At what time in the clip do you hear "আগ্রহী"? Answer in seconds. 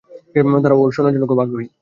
1.43-1.67